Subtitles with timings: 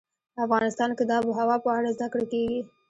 [0.45, 2.59] افغانستان کې د آب وهوا په اړه زده کړه کېږي.